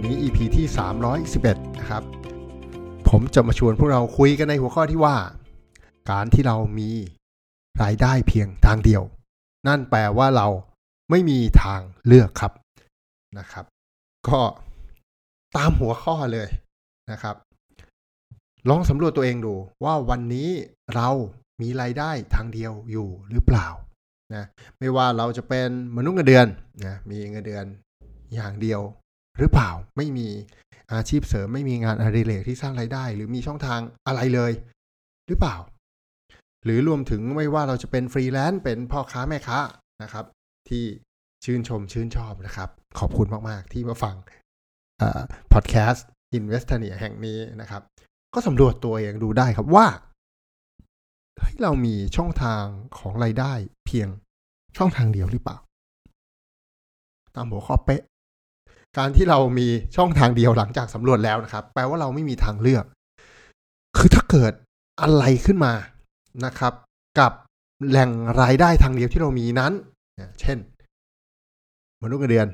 [0.00, 0.66] วันนี้ EP ที่
[1.22, 2.02] 311 นะครับ
[3.08, 5.16] ผมจะมาชวนพวกเราคุยกันในหัวข้อที่ว่า
[6.10, 6.90] การที่เรามี
[7.82, 9.02] รายได้เพียงทางเดียว
[9.66, 10.48] นั่นแปลว่าเรา
[11.10, 12.52] ไม่มีทางเลือกครับ
[13.38, 13.64] นะครับ
[14.28, 14.40] ก็
[15.56, 16.48] ตามหัวข้อเลย
[17.10, 17.36] นะครับ
[18.68, 19.54] ลองสำรวจตัวเองดู
[19.84, 20.48] ว่าวันนี้
[20.94, 21.08] เรา
[21.60, 23.66] มีรายได้ทางเดียวอยู่หรือเปล่า
[24.34, 24.44] นะ
[24.78, 26.46] ไม่ว่าเราจะเป็นมนุษย์เงินเดือน
[26.86, 27.64] นะมีเงินเดือน
[28.34, 28.82] อย่างเดียว
[29.38, 30.28] หรือเปล่าไม่มี
[30.92, 34.52] อาชีพเสริมไม่มีงานอดิเรกที่สร้างรายได้ หรือมีช่องทางอะไรเลย
[35.28, 35.56] หรือเปล่า
[36.64, 39.58] หรือรวมถึงไม่ว่าเราจะเป็นฟรีแลนซ์เป็นพ่อค้าแม่ค้า
[40.02, 40.24] นะครับ
[40.68, 40.84] ที่
[41.44, 44.16] ชื่นชมชื่นชอบนะครับ ขอบคุณมาก ๆ ที่มาฟัง
[45.52, 46.06] พอดแคสต์
[46.38, 47.82] Investania แห่งนี้นะครับ
[48.34, 49.86] ก็สำรวจตัวเองดูได้ครับว่า
[51.38, 52.64] เฮ้ยเรามีช่องทาง
[52.98, 53.52] ของรายได้
[53.86, 54.08] เพียง
[54.76, 55.56] ช่องทางเดียวหรือเปล่า
[57.34, 58.02] ตามหัวข้อเป๊ะ
[58.96, 62.84] การที่เรามีช่องทางเดียวหลังจากสำรวจแล้วนะครับ แปลว่าเราไม่มีทางเลือก
[63.96, 64.52] คือถ้าเกิด
[65.02, 65.72] อะไรขึ้นมา
[66.44, 66.72] นะครับ
[67.18, 67.32] กับ
[67.88, 69.72] แหล่งรายได้ทางเดียวที่เรามีนั้น
[70.40, 70.58] เช่น
[72.02, 72.48] มนุษย์เงินเดือน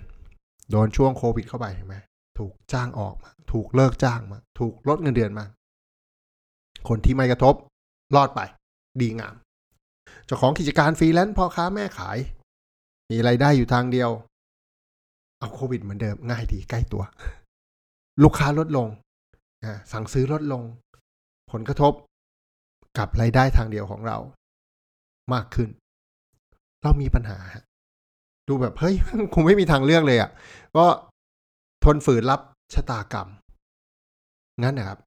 [0.70, 1.96] โดนช่วงโควิดเข้าไปเห็นไหม
[2.38, 5.44] ถูกจ้างออกมา ถูกเลิกจ้างมา ถูกลดเงินเดือนมา
[6.88, 7.54] คนที่ไม่กระทบ
[8.14, 8.40] รอดไป
[9.00, 9.34] ดีงาม
[10.26, 12.18] เจ้าของกิจการฟรีแลนซ์พ่อค้าแม่ขาย
[13.10, 14.10] มีไรายได้อยู่ทางเดียว
[15.44, 17.02] เอาโควิดเหมือนเดิมง่ายดีใกล้ตัว
[18.22, 18.88] ลูกค้าลดลง
[19.92, 20.62] สั่งซื้อลดลง
[21.52, 21.92] ผลกระทบ
[22.98, 24.16] กับรายได้ทางเดียวของเรา
[25.32, 25.68] มากขึ้น
[26.82, 27.38] เรามีปัญหา
[28.48, 28.94] ดูแบบ เฮ้ย
[29.34, 30.30] คงไม่มีทางเลือกเลยอะ่ะ
[30.76, 30.86] ก็
[31.84, 32.40] ทนฝืนรับ
[32.74, 33.28] ชะตากรรม
[34.62, 34.98] งั้นนะครับ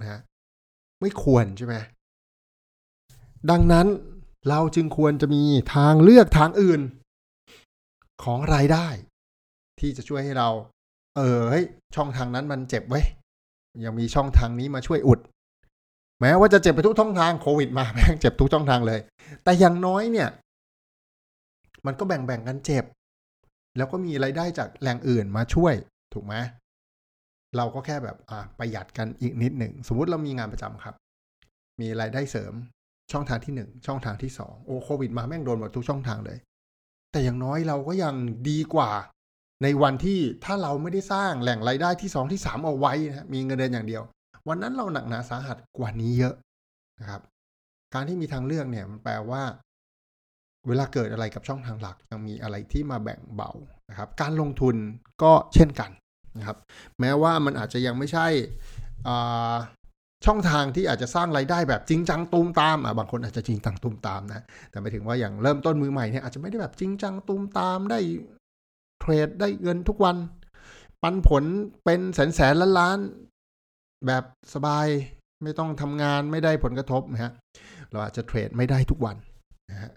[0.00, 0.20] นะฮะ
[1.00, 1.74] ไม่ควรใช่ไหม
[3.50, 3.86] ดังนั้น
[4.48, 5.42] เราจึงควรจะมี
[5.74, 6.80] ทางเลือกทางอื่น
[8.24, 8.88] ของรายได้
[9.80, 10.48] ที่จะช่วยให้เรา
[11.16, 11.64] เออเฮ้ย
[11.96, 13.00] ช่องทางนั้นมันเจ็บไว้
[13.84, 15.20] ยังมีช่องทางนี้มาช่วยอุด
[16.20, 19.00] แม้ว่าจะเจ็บไปทุกช่องทางโควิดมาแม่งเจ็บทุกช่องทางเลย
[19.44, 20.28] แต่อย่างน้อยเนี่ย
[21.86, 22.84] มันก็แบ่งแบ่งกันเจ็บ
[23.76, 25.74] แล้วก็มีรายได้จากแหล่งอื่นมาช่วย
[26.14, 26.34] ถูกไหม
[27.56, 30.94] เราก็แค่แบบอ่าประหยัดกันอีกนิดหนึ่งสมมุติเรามีงานประจำครับ
[31.80, 32.52] มีรายได้เสริม
[33.12, 36.38] ช่องทางที่หนึ่งช่องทางที่สองโอ้โควิดมาแม่งโดนหมดทุกช่องทางเลย
[37.12, 38.14] แต่อย่างน้อยเราก็ยัง
[38.48, 38.90] ดีกว่า
[39.62, 44.02] ในวันที่ถ้าเราไม่ได้สร้างแหล่งรายได้ที่สองที่สามเอาไว้นะมีเงินเดือนอย่างเดียว
[44.48, 46.34] วันนั้นเราหนักหนาสาหัสกว่านี้เยอะ
[47.00, 47.22] นะครับ
[47.94, 49.42] การที่มีทางเลือกเนี่ยมันแปลว่า
[50.68, 53.50] เวลาเกิดอะไรกับช่องทางหลักยังมีอะไรที่มาแบ่งเบา
[53.90, 54.76] นะครับ การลงทุน
[55.22, 55.90] ก็เช่นกัน
[56.38, 56.56] นะครับ
[57.00, 58.26] แม้ว่ามันอาจจะยังไม่ใช่
[60.26, 67.98] ช่องทางที่อาจจะสร้างไรายได้แบบจริงจังตูมตามอะบางคนอาจจะจริงจังตูมตามนะแต่ไม่ถึงว่าอย่างเริ่มต้นมือใหม่เนี่ยอาจจะไม่ได้แบบจริงจังตูมตามได้
[69.00, 70.16] เทรดได้เงินทุกวัน
[71.02, 71.44] ปันผล
[71.84, 72.98] เป็นแสนแสนล้านล้าน
[74.06, 74.24] แบบ
[74.54, 74.86] สบาย
[75.42, 77.32] ไม่ต้องทำงานไม่ได้ผลกระทบนะฮะ
[77.90, 79.16] เราอาจจะเทรดไม่ได้ทุกวัน
[79.70, 79.90] นะฮะ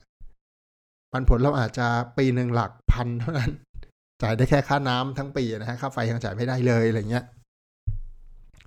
[1.11, 3.51] ปันผลเราอาจจะปีหนึ่งหลักพันเท่านั้น
[4.21, 7.25] จ่ายได้แค่ค่าน้ำทั้งปีนะฮะค่าไฟยังจ่ายไม่ได้เลยอะไรเงี้ย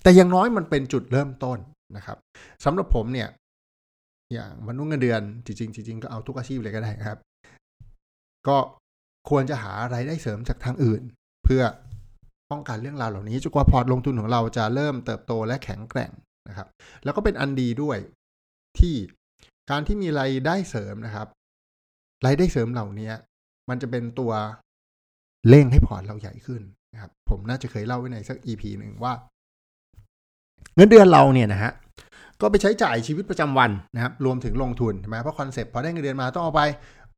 [0.02, 1.58] แต่อย่างน้อยมันเป็นจุดเริ่มต้น
[1.96, 2.18] นะครับ
[2.64, 3.28] สำหรับผมเนี่ย
[4.32, 7.18] อย่างมนุษย์เงินเดือนจริงๆจริงๆก็เอาทุกอาชีพเลยก็ได้ครับ
[8.48, 8.56] ก็
[9.28, 11.02] ควรจะหาไรายได้เสริมจากทางอื่น
[11.44, 11.62] เพื่อ
[12.50, 16.10] ป้องกันเรื่องราวเหล่านี้จนกว่าพอร์ตลงทุนของเราจะเริ่มเติบโตและแข็งแกร่ง
[16.48, 16.68] นะครับ
[17.04, 17.98] แล้วก็เป็นอันดีด้วย
[18.78, 18.94] ที่
[19.70, 21.28] การที่มีรายได้เสริมนะครับ
[22.26, 23.10] รายได้เสริมเหล่านี้
[23.68, 24.32] มันจะเป็นตัว
[25.48, 29.14] เร่งให้พอร์ตเราใหญ่ขึ้นนะครับ ผมน่าจะเคยเล่าไว้ในสัก EP หนึ่งว่า
[30.76, 31.72] เงินเดือนเราเนี่ยนะฮะ
[32.40, 36.62] ก็ไปใช้จ่ายชีวิตประจำวันนะครับ รวมถึงลงทุนใช่ไหมเพราะคอนเซปต์พอได้เงินเดือนมาต้องเอาไป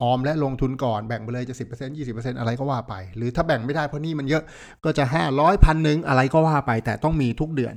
[0.02, 4.42] ออมและลงทุนก่อนแบ่งไปเลยจะสิบเปอร์เซ็นต์ยี่สิบเปอร์เซ็นต์อะไรก็ว่าไป หรือถ้าแบ่งไม่ได้เพราะนี่มันเยอะ
[4.84, 7.74] ก็จะห้าร้อยพันหนึ่งอะไรก็ว่าไป แต่ต้องมีทุกเดือน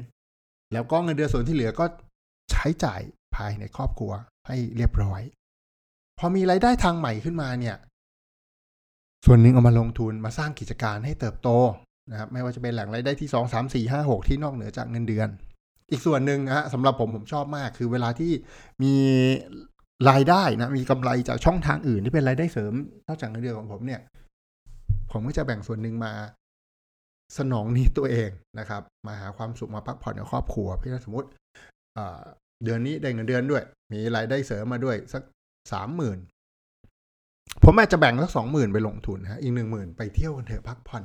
[0.73, 1.85] แล้วก็เงินเดือนส่วนที่เหลือก็
[2.51, 3.01] ใช้จ่าย
[3.35, 4.11] ภายในครอบครัว
[4.47, 5.21] ให้เรียบร้อย
[6.19, 7.75] พอมีรายได้ทางใหม่ขึ้นมาเนี่ย
[9.25, 11.49] ส่วนหนึ่งเอามาลงทุนมาสร้างกิจการให้เติบโต
[12.11, 15.29] นะครับไม่ว่าจะเป็นแหล่งรายได้ที่สองสามสี่ห้าหกที่นอกเหนือจากเงินเดือน
[15.91, 18.31] อีกส่วนหนึ่งนะฮะสำหรับผมผมชอบมาก คือเวลาที่
[18.83, 18.93] มี
[20.09, 22.73] รายได้นะมีกำไรจากช่องทางอื่นที่เป็นรายได้เสริม
[23.07, 24.01] นอกจากเงินเดือนของผมเนี่ย
[25.11, 26.13] ผมก็จะแบ่งส่วนหนึ่งมา
[27.37, 28.29] สนองนี้ตัวเอง
[28.59, 31.27] นะครับ มาหาความสุขมาพักผ่อนกับครอบครัวพี่ถ้าสมมติ
[32.63, 35.23] เดือนนี้ได้เงินเดือนด้วย มีรายได้เสริมมาด้วยสัก
[35.71, 36.17] สามหมื่น
[37.63, 41.03] ผมอาจจะแบ่งสักสองหมื่นไปลงทุนฮะอีกหนึ่งหมื่นไปเที่ยวกันเถอะพักผ่อน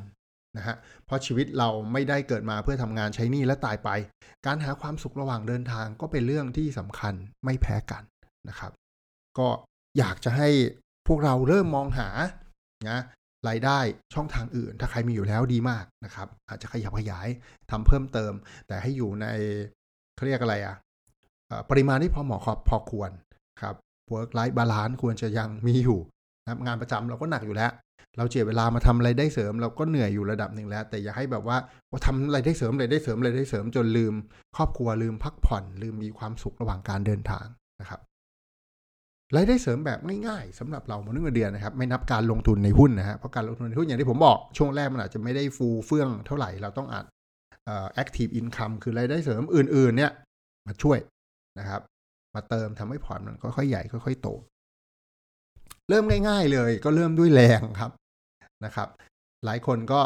[0.57, 3.89] นะฮะเพราะชีวิตเราไม่ได้เกิดมาเพื่อทำงานใช้หนี้และตายไป
[4.47, 8.03] การหาความสุขระหว่างเดินทางก็เป็นเรื่องที่สำคัญไม่แพ้กัน
[8.49, 8.73] นะครับ
[9.39, 9.49] ก็
[9.99, 10.49] อยากจะให้
[11.09, 12.09] พวกเราเริ่มมองหา
[12.91, 13.01] นะ
[13.49, 13.79] รายได้
[14.15, 17.29] ช่องทางอื่น ถ้าใครมีอยู่แล้วดีมากนะครับ อาจจะขยับขยาย
[17.71, 18.33] ทำเพิ่มเติม
[18.67, 19.27] แต่ให้อยู่ใน
[20.15, 20.77] เขาเรียกอะไรอะ
[21.71, 23.11] ปริมาณที่พอเหมาะพอควร
[23.63, 23.75] ครับ
[24.13, 26.01] work life balance ควรจะยังมีอยู่
[26.45, 27.73] นะงานประจำเราก็หนักอยู่แล้ว
[28.19, 31.57] เราเจียเวลามาทำอะไรได้เสริม เราก็เหนื่อยอยู่ระดับหนึ่งแล้ว แต่อย่าให้แบบว่า
[31.91, 34.15] ว่าทำอะไรได้เสริมอะไรได้เสริมอะไรได้เสริมจนลืม
[34.57, 37.47] ครอบครัวลืมพักผ่อน ลืมมีความสุขระหว่างการเดินทาง
[37.81, 38.01] นะครับ
[39.37, 47.05] รายได้เสริมแบบง่ายๆสำหรับเรามนุษย์เงินเดือนนะครับไม่นับการลงทุนในหุ้นนะฮะเพราะการลงทุนในหุ้นอย่างที่ผมบอก ช่วงแรกมันอาจจะไม่ได้ฟูเฟื่องเท่าไหร่เราต้องอาจ
[47.67, 50.13] เอ่อ active income คือรายได้เสริมอื่นๆ เนี่ย
[50.67, 50.99] มาช่วย
[51.59, 51.81] นะครับ
[52.35, 54.29] มาเติมทำให้พอร์ตมันค่อยๆใหญ่ค่อยๆโต
[55.89, 57.91] เริ่มง่าย ๆ เลยก็เริ่มด้วยแรงครับ
[58.65, 58.89] นะครับ
[59.45, 60.01] หลายคนก็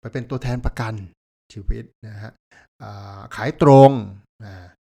[0.00, 0.94] ไปเป็นตัวแทนประกัน
[1.52, 2.32] ชีวิตนะฮะ
[3.36, 3.90] ขายตรง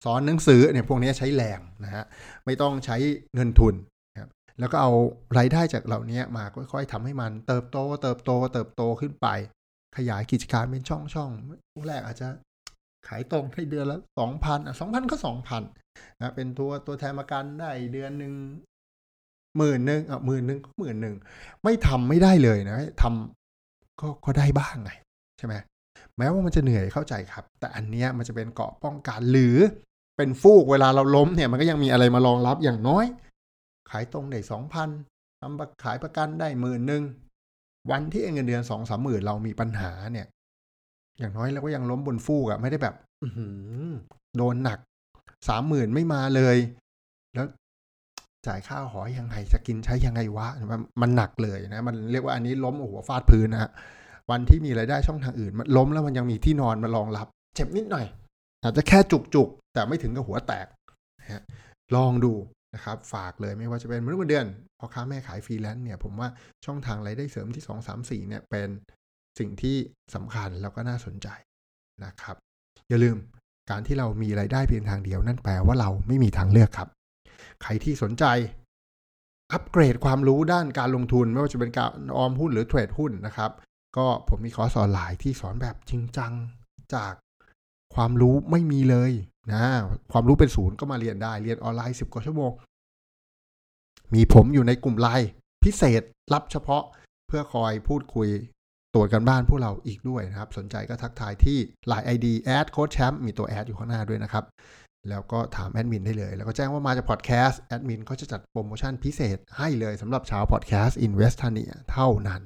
[0.04, 2.04] สอนหนังสือเนี่ยพวกนี้ใช้แรงนะฮะ
[2.44, 2.96] ไม่ต้องใช้
[3.34, 3.75] เงินทุน
[4.20, 4.93] ครับแล้วก็เอา
[5.38, 9.26] รายได้จากเหล่านี้มาค่อย ๆทำให้มันเติบโต เติบโต เติบโตขึ้นไป
[9.96, 11.31] ขยายกิจการเป็นช่องช่อง
[11.88, 12.28] แรกอาจจะ
[13.08, 15.62] ขายตรงให้เดือนละสองพันสองพันก็สองพัน
[16.20, 18.34] นะเป็นตัวตัวแทนประกันได้เดือนหนึ่ง
[19.58, 21.16] หมื่นหนึ่งอะหมื่นหนึ่งก็หมื่นหนึ่ง
[21.64, 24.90] ไม่ทำไม่ได้เลยนะทำก็ก็ได้บ้างไง
[25.38, 25.55] ใช่ไหม
[26.19, 29.56] แม้ว่ามันจะเหนื่อยเข้าใจครับ แต่อันเนี้ยมันจะเป็นเกาะป้องกันหรือ
[30.17, 33.05] เป็นฟูกเวลาเราล้มเนี่ยมันก็ยังมีอะไรมารองรับอย่างน้อย
[33.91, 34.88] ขายตรงได้สองพัน
[35.41, 37.03] ทำขายประกันได้หมื่นหนึ่ง
[37.91, 40.26] วันที่เงินเดือนสองสามหมื่นเรามีปัญหาเนี่ย
[41.19, 43.29] อย่างน้อยเราก็ยังล้มบนฟูกอะไม่ได้แบบ อื
[44.37, 44.79] โดนหนัก
[45.49, 46.56] สามหมื่นไม่มาเลย
[47.35, 47.47] แล้ว
[48.47, 50.49] จ่ายค่าหอยังไงจะกินใช้ยังไงวะ
[51.03, 53.70] มันหนักเลยนะ มันเรียกว่าอันนี้ล้มหัวฟาดพื้นนะฮะ
[54.31, 58.06] วันที่มีรายได้ช่องทางอื่น มันล้มแล้วมันยังมีที่นอนมารองรับ เจ็บนิดหน่อย
[58.62, 60.67] อาจจะแค่จุกจุกแต่ไม่ถึงกับหัวแตก
[61.20, 61.43] นะ
[61.97, 62.32] ลองดู
[62.75, 64.47] นะครับฝากเลยไม่ว่าจะเป็นมนุษย์เงินเดือน
[64.79, 66.29] พ่อค้าแม่ขายฟรีแลนซ์เนี่ยผมว่า
[66.64, 68.69] ช่องทางรายได้เสริมที่สองสามสี่เนี่ยเป็น
[69.38, 69.76] สิ่งที่
[70.14, 71.29] สำคัญแล้วก็น่าสนใจ
[72.05, 72.37] นะครับ
[72.88, 73.17] อย่าลืม
[73.70, 76.88] การที่เรามีรายได้เพียงทางเดียวนั่นแปลว่าเราไม่มีทางเลือกครับ
[77.62, 78.25] ใครที่สนใจ
[79.53, 83.50] อัปเกรดความรู้ด้านการลงทุน ไม่ว่าจะเป็นการออมหุ้นหรือเทรดหุ้นนะครับ
[83.97, 86.32] ก็ผมมีคอร์สออนไลน์ที่สอนแบบจริงจัง
[86.94, 87.12] จาก
[87.94, 89.12] ความรู้ไม่มีเลย
[89.53, 89.65] นะ
[90.12, 92.53] ความรู้เป็นศูนย์ก็มาเรียนได้ เรียนออนไลน์สิบกว่าชั่วโมง
[94.15, 95.29] มีผมอยู่ในกลุ่มไลน์
[95.65, 96.03] พิเศษ
[96.33, 96.85] รับเฉพาะ
[97.27, 98.29] เพื่อคอยพูดคุย
[98.94, 101.59] ตรวจการบ้านพวกเราอีกด้วยนะครับ สนใจก็ทักทายที่
[101.91, 104.44] Line ID แอดโค้ชแชมป์มีตัวแอดอยู่ข้างหน้าด้วยนะครับ
[105.09, 112.43] แล้วก็ถามแอดมินได้เลย แล้วก็แจ้งว่ามาจากพอดแคสต์แอดมินเขาจะจัดโปรโมชั่นพิเศษให้เลยสำหรับชาวพอดแคสต์ Investania เท่านั้น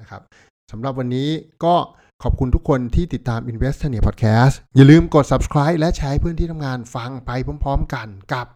[0.00, 0.22] นะครับ
[0.72, 1.30] สำหรับวันนี้
[1.64, 1.74] ก็
[2.22, 7.30] ขอบคุณทุกคนที่ติดตาม Invest n e r Podcast อย่าลืมกด subscribe และแชร์ให้เพื่อนที่ทำงานฟังไป
[7.62, 8.46] พร้อมๆกันกับ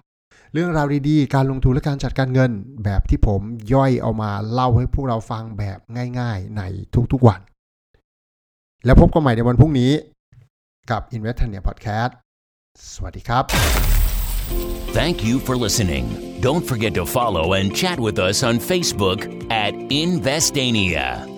[0.52, 2.50] เรื่องราวดีๆ การลงทุนและการจัดการเงิน
[2.84, 3.40] แบบที่ผม
[3.72, 5.78] ย่อยเอามาเล่าให้พวกเราฟังแบบ
[6.19, 6.62] ง่ายๆ ใน
[7.12, 7.40] ทุกๆวัน
[8.84, 9.93] แล้วพบกันใหม่ในวันพรุ่งนี้
[10.91, 12.12] กับ Invest n e r Podcast
[12.93, 13.44] สวัสดีครับ
[14.98, 16.06] Thank you for listening.
[16.46, 19.20] Don't forget to follow and chat with us on Facebook
[19.65, 19.72] at
[20.05, 21.37] Investania.